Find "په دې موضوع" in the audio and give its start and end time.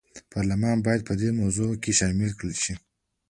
1.07-1.71